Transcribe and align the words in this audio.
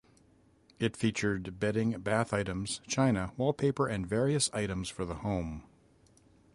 It 0.79 0.97
featured 0.97 1.59
bedding, 1.59 1.91
bath 1.99 2.33
items, 2.33 2.81
china, 2.87 3.33
wallpaper 3.37 3.85
and 3.85 4.03
various 4.07 4.49
items 4.51 4.89
for 4.89 5.05
the 5.05 5.17
home. 5.17 5.61